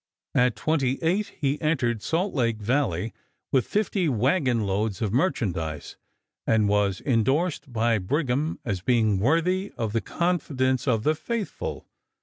[0.33, 3.13] At twenty eight he entered Salt Lake Valley
[3.51, 5.95] with fifty wagon loads of merchandise
[6.47, 11.85] and was indorsed by Brigham as being worthy of the confidence of the faithful.